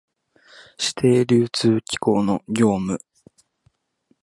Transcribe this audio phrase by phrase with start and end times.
[0.79, 2.97] 指定流通機構の業務